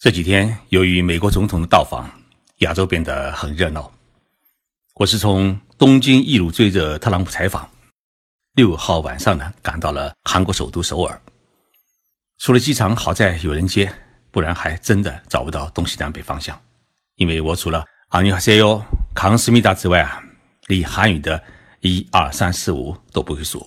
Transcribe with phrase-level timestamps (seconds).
[0.00, 2.10] 这几天，由于美国总统的到访，
[2.60, 3.92] 亚洲变得很热闹。
[4.94, 7.68] 我是从东京一路追着特朗普采访，
[8.54, 11.20] 六号晚上呢，赶到了韩国首都首尔。
[12.38, 13.92] 除了机场好在有人接，
[14.30, 16.58] 不然还真的找不到东西南北方向。
[17.16, 18.82] 因为我除了阿尼哈塞哟、
[19.14, 20.18] 康斯密达之外啊，
[20.68, 21.44] 连韩语的
[21.80, 23.62] 一二三四五都不会说。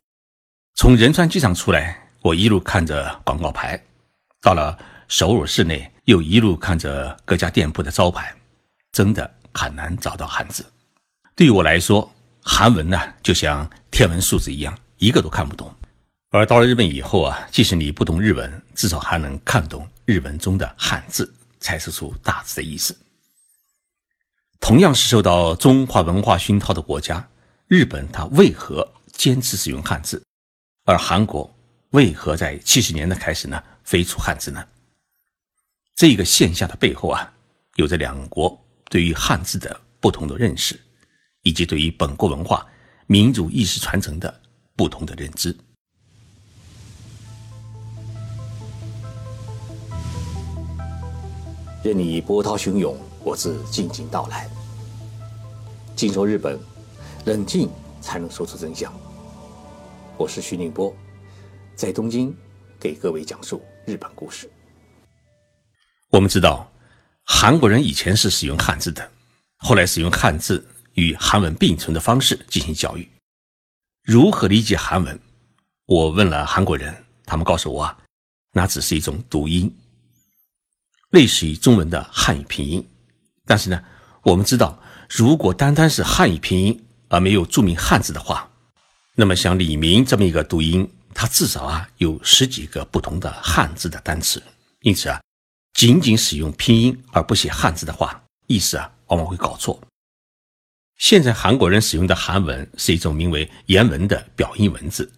[0.73, 3.79] 从仁川机场出来，我一路看着广告牌，
[4.41, 4.75] 到了
[5.13, 5.87] 首尔市内。
[6.05, 8.35] 又一路看着各家店铺的招牌，
[8.91, 10.65] 真的很难找到汉字。
[11.35, 12.11] 对于我来说，
[12.41, 15.73] 韩文呢就像天文数字一样，一个都看不懂。
[16.31, 22.93] 而到了日本以后啊，即使你不懂日文，至少还能看懂日文中的汉字，猜测出大致的意思。
[24.59, 27.25] 同样是受到中华文化熏陶的国家，
[27.67, 30.21] 日本它为何坚持使用汉字，
[30.83, 31.49] 而韩国
[31.91, 34.61] 为何在七十年代开始呢废除汉字呢？
[36.05, 37.33] 这个现象的背后啊，
[37.75, 40.77] 有着两国对于汉字的不同的认识，
[41.43, 42.67] 以及对于本国文化、
[43.07, 44.41] 民族意识传承的
[44.75, 45.57] 不同的认知。
[51.81, 54.49] 任你波涛汹涌，我自静静到来。
[55.95, 56.59] 静说日本，
[57.23, 57.69] 冷静
[58.01, 58.93] 才能说出真相。
[60.17, 60.93] 我是徐宁波，
[61.77, 62.35] 在东京
[62.77, 64.51] 给各位讲述日本故事。
[66.13, 66.71] 我们知道，
[67.23, 69.11] 韩国人以前是使用汉字的，
[69.57, 70.63] 后来使用汉字
[70.93, 73.09] 与韩文并存的方式进行教育。
[74.03, 75.19] 如何理解韩文？
[75.87, 76.95] 我问了韩国人，
[77.25, 77.97] 他们告诉我啊，
[78.51, 79.75] 那只是一种读音，
[81.09, 82.87] 类似于中文的汉语拼音。
[83.47, 83.83] 但是呢，
[84.21, 84.79] 我们知道，
[85.09, 88.47] 如果单单是汉语拼音而没有注明汉字的话，
[89.15, 94.39] 那么像李明这么一个读音，它至少啊有十几个不同的汉字的单词。
[94.81, 95.19] 因此啊。
[95.73, 99.81] 仅仅使用拼音而不写汉字的话，意思啊往往会搞错。
[100.97, 105.11] 现在韩国人使用的韩文是一种名为言文的表音文字，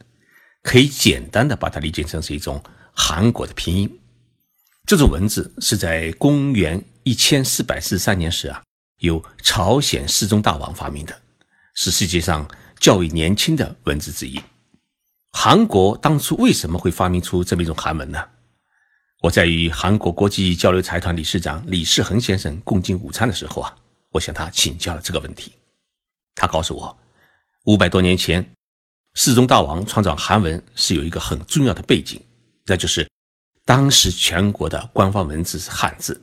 [0.63, 2.63] 可以简单的把它理解成是一种
[2.94, 4.00] 韩国的拼音。
[4.88, 8.63] 这种文字是在公元一千四百四十三年时啊，
[9.00, 11.22] 由朝鲜世宗大王发明的，
[11.75, 12.47] 是世界上
[12.80, 14.40] 较为年轻的文字之一。
[15.31, 18.24] 韩国当初为什么会发明出这么一种韩文呢？
[19.22, 23.76] 我在与韩国国际交流财团理事长李世恒先生共进午餐的时候啊，
[24.12, 25.53] 我向他请教了这个问题。
[26.36, 26.96] 他告诉我，
[27.64, 28.48] 五百多年前，
[29.16, 32.22] 世宗大王创造韩文是有一个很重要的背景，
[32.66, 33.09] 那就是
[33.64, 36.22] 当时全国的官方文字是汉字，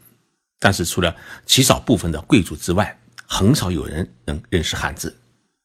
[0.60, 5.16] 但是除了极少部分的贵族之外，很少有人能认识汉字。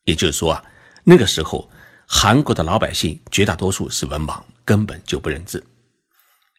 [0.06, 0.64] 也就是说啊，
[1.04, 1.70] 那个时候
[2.08, 5.64] 韩国的老百姓绝大多数是文盲，根本就不认字。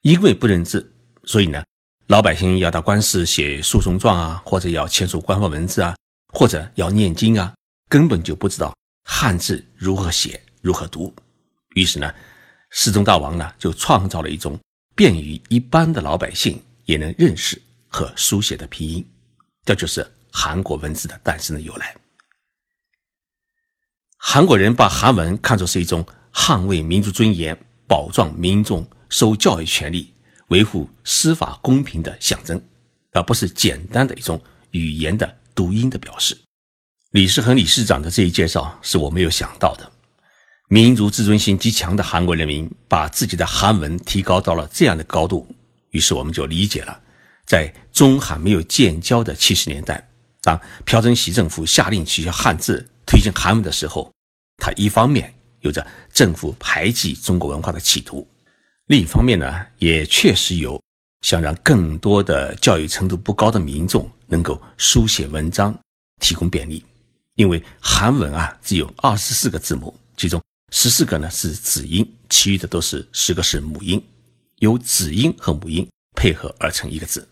[0.03, 0.93] 因为不认字，
[1.25, 1.63] 所以呢，
[2.07, 5.97] 老百姓要到官司写诉讼状啊，或者要签署官方文字啊，
[6.33, 7.53] 或者要念经啊，
[7.89, 11.13] 根本就不知道汉字如何写、如何读。
[11.75, 12.15] 于是呢，
[12.71, 14.59] 世宗大王呢就创造了一种
[14.95, 19.05] 便于一般的老百姓也能认识和书写的拼音，
[19.65, 21.95] 这就是韩国文字的诞生的由来。
[24.17, 28.89] 韩国人把韩文看作是一种捍卫民族尊严、保障民众。
[29.09, 30.13] 受教育权利、
[30.49, 32.61] 维护司法公平的象征，
[33.13, 36.37] 而不是简单的一种语言的读音的表示。
[37.13, 39.91] 李世恒理事长的这一介绍是我没有想到的。
[40.69, 45.49] 民族自尊心极强的韩国人民把自己的韩文提高到了这样的高度，
[45.91, 47.01] 于是我们就理解了，
[47.47, 50.07] 在中韩没有建交的七十年代，
[50.43, 54.13] 当朴正熙政府下令取消汉字、推进韩文的时候，
[54.59, 58.29] 他一方面有着政府排挤中国文化的企图。
[58.89, 60.83] 另一方面呢，也确实有
[61.21, 65.79] 想让更多的教育程度不高的民众能够书写文章
[66.23, 66.83] 提供便利，
[67.35, 74.03] 因为韩文啊只有二十四个字母，其中十四个呢是子音，其余的都是十个是母音，
[74.61, 77.29] 由子音和母音配合而成一个字。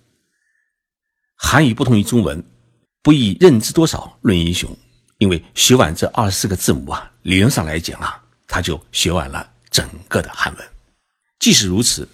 [1.36, 2.44] 韩语不同于中文，
[3.02, 4.76] 不以认知多少论英雄，
[5.16, 10.68] 因为学完这二十四个字母啊，理论上来讲啊，他就学完了整个的韩文。
[11.38, 12.08] 即使如此，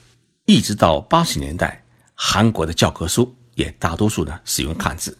[0.46, 1.84] 一直到八十年代，
[2.14, 5.16] 韩国的教科书也大多数呢使用汉字。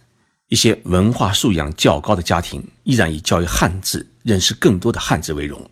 [0.49, 5.71] 一些文化素养较高的家庭依然以教育汉字、认识更多的汉字为荣，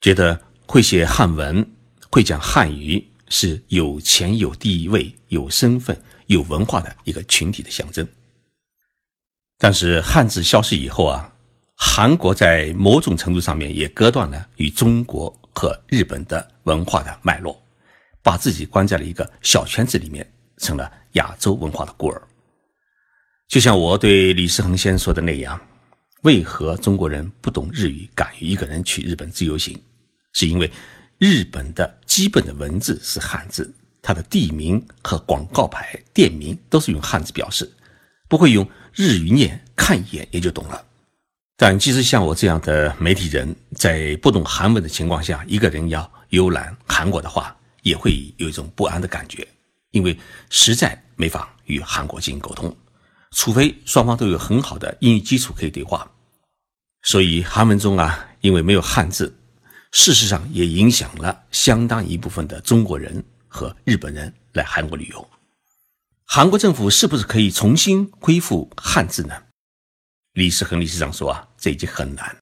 [0.00, 1.68] 觉得会写汉文、
[2.10, 8.08] 会讲汉语是有钱、有地位、有身份、有文化的一个群体的象征。
[9.58, 11.30] 但是汉字消失以后啊，
[11.74, 17.60] 韩国在某种程度上面也割断了与中国和日本的文化的脉络。
[18.22, 22.20] 把自己关在了一个小圈子里面，成了亚洲文化的孤儿。
[23.46, 25.60] 就像我对李世恒先生说的那样，
[26.22, 29.80] 为何中国人不懂日语，敢于一个人去日本自由行？
[30.32, 30.68] 是因为
[31.18, 37.70] 日本的基本的文字是汉字，它的地名和广告牌、店名都是用汉字表示，
[38.28, 40.84] 不会用日语念，看一眼也就懂了。
[41.58, 49.46] 但即使像我这样的媒体人，在不懂韩文的情况下，一个人要游览韩国的话，也会有一种不安的感觉，
[49.92, 50.14] 因为
[50.50, 52.76] 实在没法与韩国进行沟通，
[53.30, 56.06] 除非双方都有很好的英语基础可以对话。
[57.04, 59.34] 所以韩文中啊，因为没有汉字，
[59.92, 65.26] 事实上也影响了相当一部分的中国人和日本人来韩国旅游。
[66.26, 69.34] 韩国政府是不是可以重新恢复汉字呢？
[70.36, 72.36] 李世恒理事长说：“啊，这已经很难，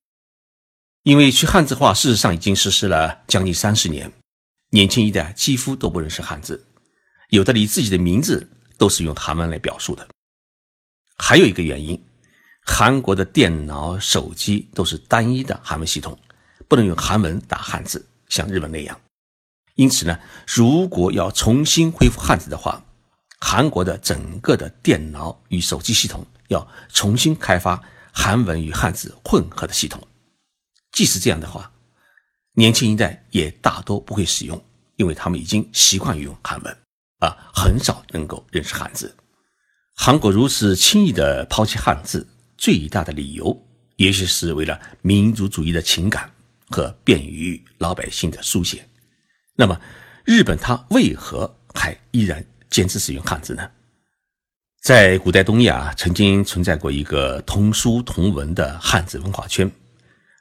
[1.05, 4.12] 因为去汉字化事实上已经实施了将近三十年，
[4.70, 6.67] 年轻一代几乎都不认识汉字，
[7.29, 10.08] 有的连自己的名字都是用韩文来表述的。
[11.19, 12.05] 还有一个原因，
[12.67, 16.19] 韩国的电脑、手机都是单一的韩文系统，
[16.67, 19.00] 不能用韩文打汉字，像日本那样。
[19.76, 20.19] 因此呢，
[20.49, 22.85] 如果要重新恢复汉字的话，
[23.38, 27.82] 韩国的整个的电脑与手机系统。”要重新开发
[28.12, 30.06] 韩文与汉字混合的系统，
[30.93, 31.73] 即使这样的话，
[32.55, 34.64] 年轻一代也大多不会使用，
[34.96, 36.76] 因为他们已经习惯于用韩文，
[37.19, 39.14] 啊，很少能够认识汉字。
[39.96, 42.26] 韩国如此轻易的抛弃汉字，
[42.56, 46.31] 最大的理由，也许是为了民族主义的情感
[46.69, 48.88] 和便于老百姓的书写。
[49.55, 49.81] 那么，
[50.25, 53.70] 日本它为何还依然坚持使用汉字呢？
[54.84, 59.70] 在古代东亚，曾经存在过一个同书同文的汉字文化圈，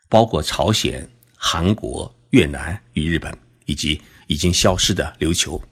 [0.10, 5.64] 包括朝鲜、韩国、越南与日本，以及已经消失的琉球。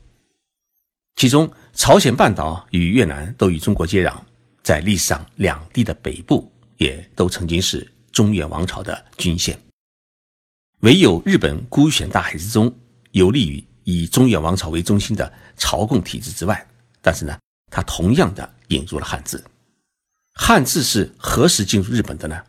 [1.18, 4.18] 其中，朝鲜半岛与越南都与中国接壤，
[4.63, 9.59] 在历史上，两地的北部也都曾经是中原王朝的郡县。
[10.79, 12.73] 唯有日本孤悬大海之中，
[13.12, 16.65] 游历于以中原王朝为中心的朝贡体制之外，
[17.01, 17.38] 但是呢，
[17.69, 18.50] 它同样的。
[18.71, 19.44] 引入了汉字，
[20.33, 22.41] 汉字是何时进入日本的呢？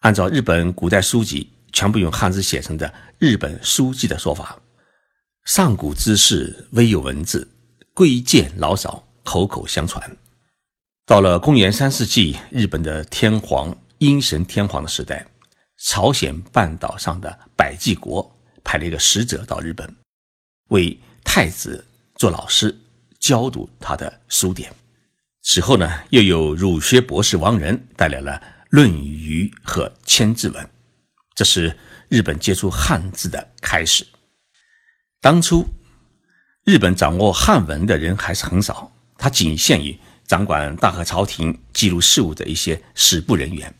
[0.00, 4.58] 按照日本古代书籍全部用汉字写成的日本书记的说法，
[5.44, 7.46] 上古之事微有文字，
[7.92, 10.16] 贵贱老少口口相传。
[11.04, 15.26] 到了公元三世纪，日本的天皇阴神天皇的时代，
[15.78, 19.92] 朝鲜半岛上的百济国派了一个使者到日本，
[20.68, 21.84] 为太子
[22.14, 22.76] 做老师，
[23.18, 24.72] 教读他的书典。
[25.44, 28.32] 此后呢，又有儒学博士王仁带来了
[28.70, 30.64] 《论语》和《千字文》，
[31.34, 31.76] 这是
[32.08, 34.06] 日本接触汉字的开始。
[35.20, 35.66] 当初，
[36.64, 39.98] 日本掌握汉文的人还是很少，它仅限于
[40.28, 43.74] 掌管大和朝廷记录事务的一些史部人员。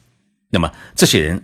[0.50, 1.43] 那么，这些人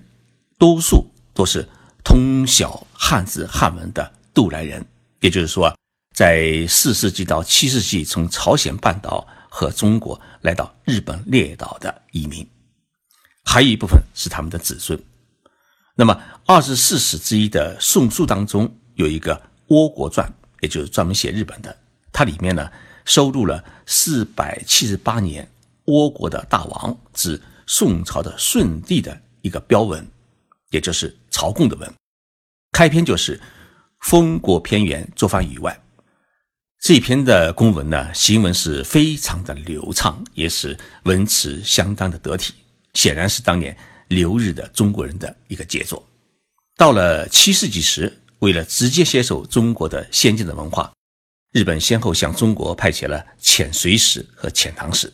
[0.59, 1.67] 多数都是
[2.05, 4.85] 通晓汉字汉文的渡来人，
[5.21, 5.73] 也就是说，
[6.13, 9.25] 在四世纪到七世纪从朝鲜半岛。
[9.59, 12.49] 和中国来到日本列岛的移民，
[13.45, 14.97] 还有一部分是他们的子孙。
[15.97, 16.17] 那么
[16.47, 19.35] 二十四史之一的《宋书》当中有一个
[19.67, 20.25] 《倭国传》，
[20.61, 21.77] 也就是专门写日本的。
[22.13, 22.71] 它里面呢
[23.05, 25.51] 收录了四百七十八年
[25.87, 30.07] 倭国的大王指宋朝的舜帝的一个标文，
[30.71, 31.93] 也就是朝贡的文。
[32.71, 33.41] 开篇就是
[34.07, 35.77] “封国偏远，作藩以外”。
[36.81, 42.55] 这篇的公文呢，行文是非常的流畅，也是文辞相当的得体，
[42.95, 46.03] 显然是当年留日的中国人的一个杰作。
[46.77, 50.91] 到了七世纪时，为了直接接受中国的先进的文化，
[51.53, 55.13] 日本先后向中国派遣了遣隋使和遣唐使，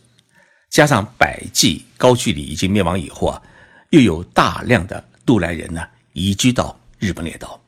[0.69, 3.43] 加上百济、高句丽已经灭亡以后啊，
[3.91, 7.59] 又有大量的渡来人呢移居到日本列岛，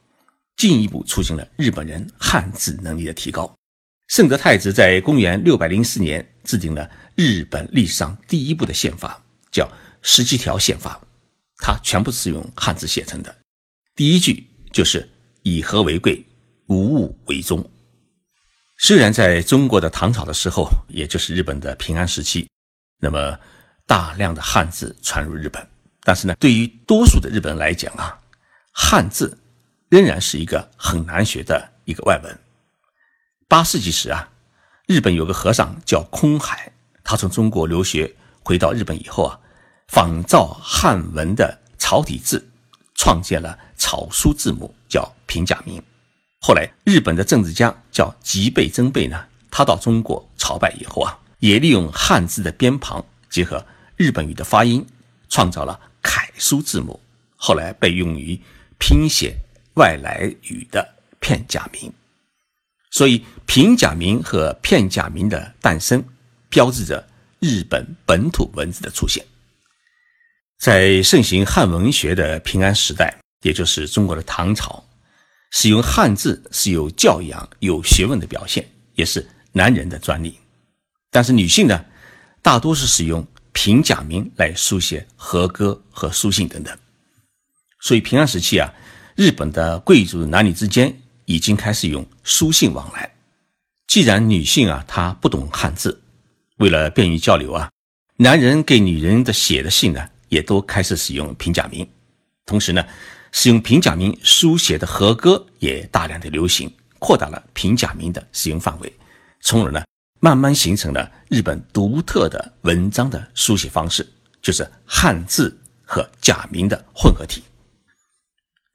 [0.59, 3.50] 进一步促进了日本人汉字能力的提高。
[4.09, 9.21] 圣德太子在公元六百零四年制定了日本历史上第一部的宪法，
[9.51, 9.65] 叫
[10.01, 11.01] 《十七条宪法》，
[11.59, 13.37] 它全部是用汉字写成的。
[13.97, 15.09] 第一句就是
[15.43, 16.25] “以和为贵，
[16.67, 17.69] 无物为宗”。
[18.79, 22.49] 虽然在中国的唐朝的时候，也就是日本的平安时期，
[23.01, 23.37] 那么
[23.87, 25.67] 大量的汉字传入日本，
[26.03, 28.17] 但是呢，对于多数的日本人来讲啊，
[28.71, 29.37] 汉字
[29.89, 32.39] 仍然是一个很难学的一个外文。
[33.49, 34.29] 八世纪时啊，
[34.88, 36.73] 日本有个和尚叫空海，
[37.05, 38.12] 他从中国留学
[38.43, 39.38] 回到日本以后啊，
[39.87, 42.45] 仿照汉文的草体字，
[42.97, 45.81] 创建了草书字母，叫平假名。
[46.41, 53.65] 后来，日本的政治家叫吉备真备呢，他到中国朝拜以后啊，也利用汉字的边旁结合
[53.97, 54.85] 日本语的发音，
[55.29, 56.99] 创造了楷书字母，
[57.37, 58.41] 后来被用于
[58.76, 59.37] 拼写
[59.75, 61.93] 外来语的片假名。
[62.97, 66.03] 所以，平假名和片假名的诞生，
[66.49, 67.07] 标志着
[67.41, 69.23] 日本本土文字的出现。
[70.59, 74.83] 在盛行汉文学的平安时代，也就是中国的唐朝，
[75.50, 80.38] 使用汉字是有教养、有学问的表现，也是男人的专利。
[81.11, 81.85] 但是女性呢，
[82.41, 86.75] 大多是使用平假名来书写和歌和书信等等。
[87.83, 88.73] 所以，平安时期啊，
[89.17, 90.99] 日本的贵族男女之间。
[91.26, 93.14] 已经开始用书信往来。
[93.87, 96.02] 既然女性啊，她不懂汉字，
[96.56, 97.71] 为了便于交流啊，
[98.16, 101.87] 男人给女人的写的信呢，也都开始使用平假名。
[102.45, 102.85] 同时呢，
[103.33, 108.92] 使用平假名书写的和歌也大量的流行，扩大了平假名的使用范围，
[109.40, 109.85] 从而呢，
[110.21, 114.06] 慢慢形成了日本独特的文章的书写方式，
[114.40, 117.42] 就是汉字和假名的混合体。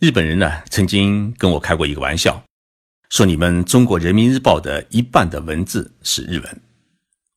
[0.01, 2.43] 日本人呢，曾经跟我开过一个玩笑，
[3.11, 6.61] 说你们中国人民日报的一半的文字是日文。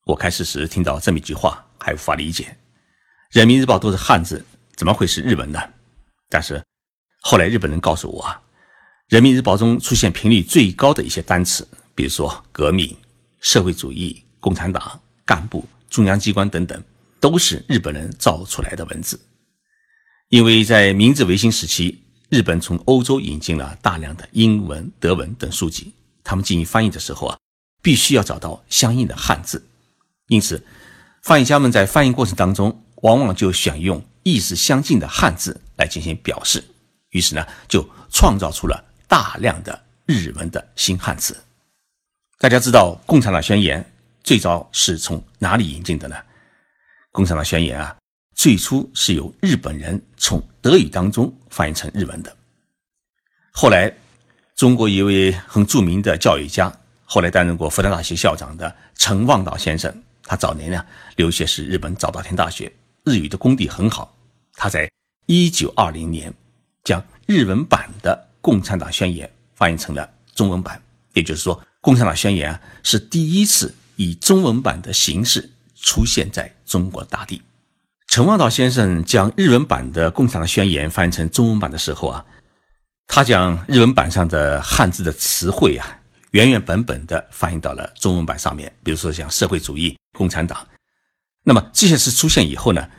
[0.05, 2.57] 我开始时听到这么一句话，还无法理解，
[3.29, 4.43] 人民日报都是汉字，
[4.75, 5.61] 怎么会是日文呢？
[6.27, 6.59] 但是
[7.21, 8.41] 后来日本人告诉我啊，
[9.09, 12.97] 人民日报中出现频率最高的一些单词，比如说革命、
[13.41, 16.83] 社会主义、共产党、干部、中央机关等等，
[17.19, 19.19] 都是日本人造出来的文字，
[20.29, 22.01] 因为在明治维新时期。
[22.35, 27.39] 日本从欧洲引进了大量的英文、德文等书籍，他们进行翻译的时候啊，
[27.81, 29.65] 必须要找到相应的汉字，
[30.27, 30.61] 因此，
[31.23, 36.61] 翻译家们在翻译过程当中，往往就选用意思相近的汉字来进行表示，
[37.11, 41.41] 于是呢，就创造出了大量的日文的新汉字。
[42.37, 43.81] 大家知道《共产党宣言》
[44.25, 46.17] 最早是从哪里引进的呢？
[47.13, 47.95] 《共产党宣言》啊。
[48.35, 52.35] 最初是由日本人从德语当中翻译成日文的。
[53.51, 53.91] 后来，
[54.55, 56.71] 中国一位很著名的教育家，
[57.05, 62.71] 后来担任过复旦大学校长的陈望道先生，他早年呢留学是日本早稻田大学，
[63.05, 64.15] 日语的功底很好。
[64.53, 64.91] 他在
[65.25, 66.31] 一九二零年
[66.83, 69.25] 将日文版的《共产党宣言》
[69.55, 70.81] 翻译成了中文版，
[71.13, 77.41] 也就是说，《共产党宣言》啊是第一次以中文版的形式出现在中国大地。
[78.15, 82.25] 陈望道先生将日文版的《共产党宣言》翻译成中文版的时候啊，
[83.07, 85.99] 他将日文版上的汉字的词汇啊，
[86.31, 88.73] 原原本本的翻译到了中文版上面。
[88.85, 90.65] 比如说像社会主义、共产党，
[91.43, 92.89] 那么这些词出现以后呢，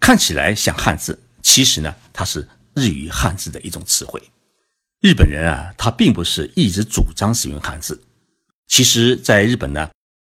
[0.00, 4.20] 看起来像汉字，其实呢，它是日语汉字的一种词汇。
[5.00, 8.02] 日本人啊，他并不是一直主张使用汉字。
[8.66, 9.88] 其实，在日本呢，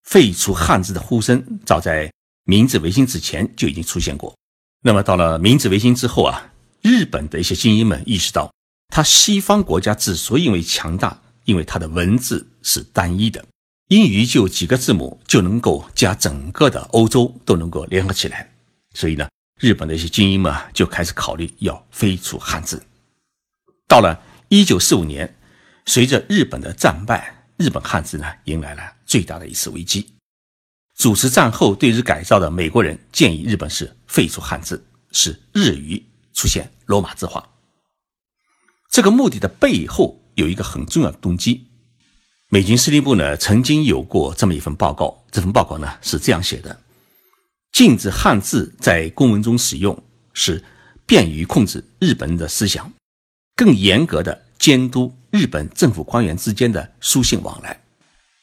[0.04, 2.08] 废除汉字的呼声早在。
[2.50, 4.34] 明治维新之前就已经出现过，
[4.82, 8.50] 那么到了明治维新之后啊，日本的一些精英们意识到，
[8.88, 13.46] 他西方国家之所以为强大，因为它的文字是单一的，
[13.90, 18.50] 英语就几个字母就能够将整个的欧洲都能够联合起来，
[18.94, 19.28] 所以呢，
[19.60, 22.82] 日本的一些精英们就开始考虑要废除汉字。
[23.90, 25.36] 到了一九四五年，
[25.86, 30.08] 随着日本的战败，日本汉字呢迎来了最大的一次危机。
[30.98, 37.48] 主持战后对日改造的美国人建议日本是废除汉字，使日语出现罗马字化。
[38.90, 41.68] 这个目的的背后有一个很重要的动机。
[42.50, 46.82] 美军司令部呢曾经有过这么一份报告，这份报告呢是这样写的：
[47.72, 50.64] 禁止汉字在公文中使用，是
[51.06, 52.92] 便于控制日本人的思想，
[53.56, 57.84] 更严格的监督日本政府官员之间的书信往来，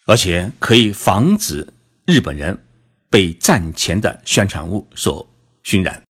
[0.06, 1.66] 而且可以防止。
[2.06, 2.66] 日本人
[3.08, 5.26] 被战前的宣传物所
[5.62, 6.02] 熏染，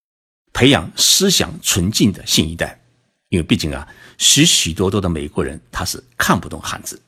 [0.53, 2.81] 培养思想纯净的新一代。
[3.29, 3.87] 因为毕竟啊，
[4.19, 7.01] 许许多多的美国人他是看不懂汉字，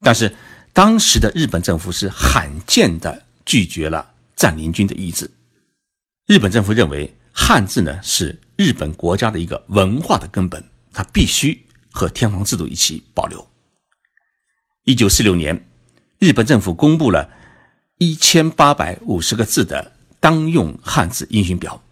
[0.00, 0.34] 但是
[0.72, 5.30] 当时的日本政府是罕见的拒绝了占领军的意志。
[6.26, 13.46] 日本政府认为汉字呢是日本国家的一个文化的根本，它必须和天皇制度一起保留。
[14.84, 15.68] 一九四六年，
[16.18, 17.39] 日本政府公布了。
[18.02, 21.82] 一千八百五十个字的当用汉字音讯表，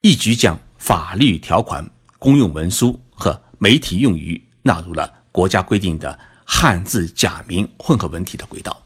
[0.00, 1.88] 一举将法律条款、
[2.18, 8.84] 公用文书和媒体用语纳入了国家规定的汉字假名混合文体的轨道。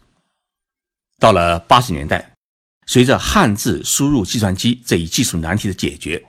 [1.18, 2.34] 到了八十年代，
[2.86, 6.22] 随着汉字输入计算机这一技术难题的解决，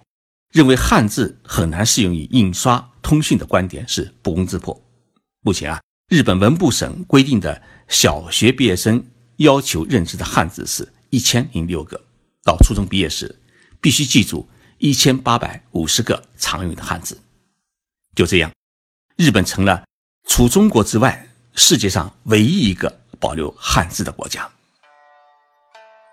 [0.54, 4.82] 认为汉字很难适用于印刷通讯的观点是不攻自破。
[5.42, 9.06] 目前啊，日本文部省规定的小学毕业生
[9.38, 12.00] 要求认知的汉字是一千零六个，
[12.44, 13.34] 到初中毕业时
[13.80, 17.20] 必须记住一千八百五十个常用的汉字。
[18.16, 18.52] 就这样，
[19.16, 19.84] 日本成了
[20.28, 24.50] 除中国之外世界上唯一一个保留汉字的国家。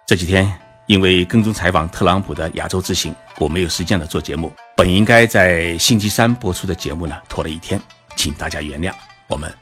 [0.07, 4.53] 这几天因为跟踪采访特朗普的亚洲之行，我没有时间了做节目。
[4.77, 7.81] 本应该在星期三播出的节目呢，拖了一天，
[8.17, 8.95] 请大家原谅。
[9.29, 9.53] 我们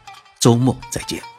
[0.41, 1.32] 周末再见。